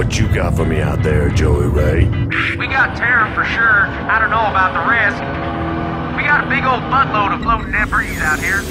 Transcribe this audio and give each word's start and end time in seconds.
What 0.00 0.18
you 0.18 0.34
got 0.34 0.56
for 0.56 0.64
me 0.64 0.80
out 0.80 1.02
there, 1.02 1.28
Joey 1.28 1.66
Ray? 1.66 2.08
We 2.56 2.66
got 2.68 2.96
Terra 2.96 3.34
for 3.34 3.44
sure. 3.44 3.84
I 4.08 4.18
don't 4.18 4.30
know 4.30 4.46
about 4.48 4.72
the 4.72 4.80
rest. 4.88 5.20
We 6.16 6.22
got 6.22 6.42
a 6.42 6.48
big 6.48 6.64
old 6.64 6.80
buttload 6.88 7.34
of 7.36 7.42
floating 7.42 7.70
debris 7.70 8.16
out 8.16 8.38
here. 8.40 8.62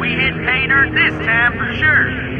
We 0.00 0.08
hit 0.10 0.34
pay 0.44 0.66
dirt 0.66 0.92
this 0.92 1.14
time 1.24 1.52
for 1.56 1.72
sure. 1.78 2.30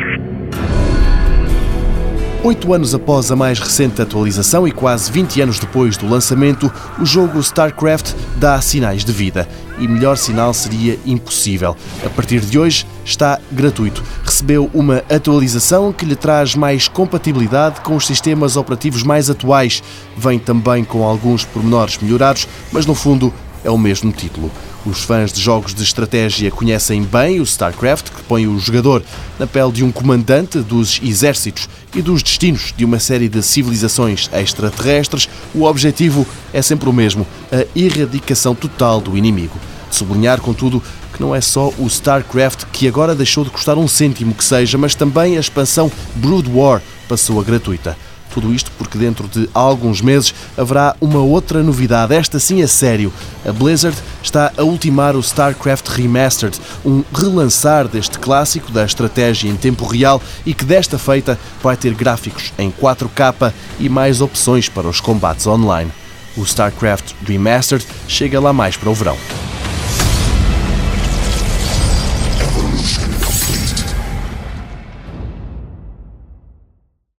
Oito 2.42 2.73
anos 2.73 2.95
após 2.95 3.30
a 3.30 3.37
mais 3.37 3.60
recente 3.60 4.00
atualização 4.00 4.66
e 4.66 4.73
quase 4.73 5.12
20 5.12 5.42
anos 5.42 5.59
depois 5.59 5.96
do 5.98 6.09
lançamento, 6.09 6.73
o 6.98 7.05
jogo 7.05 7.38
StarCraft 7.38 8.14
dá 8.37 8.60
sinais 8.60 9.05
de 9.05 9.12
vida. 9.12 9.46
E 9.78 9.87
melhor 9.87 10.16
sinal 10.16 10.52
seria 10.52 10.98
impossível. 11.06 11.77
A 12.05 12.09
partir 12.09 12.41
de 12.41 12.59
hoje 12.59 12.87
está 13.05 13.38
gratuito. 13.52 14.02
Recebeu 14.40 14.70
uma 14.72 15.04
atualização 15.10 15.92
que 15.92 16.06
lhe 16.06 16.16
traz 16.16 16.54
mais 16.54 16.88
compatibilidade 16.88 17.82
com 17.82 17.94
os 17.94 18.06
sistemas 18.06 18.56
operativos 18.56 19.02
mais 19.02 19.28
atuais. 19.28 19.82
Vem 20.16 20.38
também 20.38 20.82
com 20.82 21.04
alguns 21.04 21.44
pormenores 21.44 21.98
melhorados, 21.98 22.48
mas 22.72 22.86
no 22.86 22.94
fundo 22.94 23.34
é 23.62 23.70
o 23.70 23.76
mesmo 23.76 24.10
título. 24.10 24.50
Os 24.86 25.02
fãs 25.02 25.30
de 25.30 25.42
jogos 25.42 25.74
de 25.74 25.82
estratégia 25.82 26.50
conhecem 26.50 27.02
bem 27.02 27.38
o 27.38 27.42
StarCraft, 27.42 28.08
que 28.08 28.22
põe 28.22 28.46
o 28.46 28.58
jogador 28.58 29.02
na 29.38 29.46
pele 29.46 29.72
de 29.72 29.84
um 29.84 29.92
comandante 29.92 30.60
dos 30.60 30.98
exércitos 31.04 31.68
e 31.94 32.00
dos 32.00 32.22
destinos 32.22 32.72
de 32.74 32.86
uma 32.86 32.98
série 32.98 33.28
de 33.28 33.42
civilizações 33.42 34.30
extraterrestres. 34.32 35.28
O 35.54 35.64
objetivo 35.64 36.27
é 36.50 36.62
sempre 36.62 36.88
o 36.88 36.94
mesmo: 36.94 37.27
a 37.52 37.66
erradicação 37.78 38.54
total 38.54 39.02
do 39.02 39.18
inimigo. 39.18 39.58
Sublinhar, 39.91 40.41
contudo, 40.41 40.82
não 41.20 41.34
é 41.34 41.41
só 41.41 41.70
o 41.79 41.87
StarCraft 41.87 42.65
que 42.73 42.88
agora 42.88 43.15
deixou 43.15 43.45
de 43.45 43.51
custar 43.51 43.77
um 43.77 43.87
cêntimo 43.87 44.34
que 44.34 44.42
seja, 44.42 44.78
mas 44.78 44.95
também 44.95 45.36
a 45.36 45.41
expansão 45.41 45.92
Brood 46.17 46.50
War 46.50 46.81
passou 47.06 47.39
a 47.39 47.44
gratuita. 47.44 47.97
Tudo 48.33 48.55
isto 48.55 48.70
porque 48.78 48.97
dentro 48.97 49.28
de 49.28 49.50
alguns 49.53 50.00
meses 50.00 50.33
haverá 50.56 50.97
uma 51.00 51.19
outra 51.19 51.62
novidade, 51.62 52.14
esta 52.14 52.39
sim 52.39 52.62
é 52.62 52.67
sério. 52.67 53.12
A 53.44 53.53
Blizzard 53.53 53.97
está 54.22 54.53
a 54.56 54.62
ultimar 54.62 55.17
o 55.17 55.20
StarCraft 55.20 55.89
Remastered, 55.89 56.59
um 56.84 57.03
relançar 57.12 57.87
deste 57.89 58.19
clássico 58.19 58.70
da 58.72 58.84
estratégia 58.84 59.50
em 59.50 59.56
tempo 59.56 59.84
real 59.84 60.22
e 60.47 60.55
que 60.55 60.64
desta 60.64 60.97
feita 60.97 61.39
vai 61.62 61.77
ter 61.77 61.92
gráficos 61.92 62.53
em 62.56 62.70
4K 62.70 63.53
e 63.78 63.89
mais 63.89 64.20
opções 64.20 64.69
para 64.69 64.89
os 64.89 65.00
combates 65.00 65.47
online. 65.47 65.91
O 66.37 66.44
StarCraft 66.44 67.12
Remastered 67.27 67.84
chega 68.06 68.41
lá 68.41 68.53
mais 68.53 68.77
para 68.77 68.89
o 68.89 68.94
verão. 68.94 69.16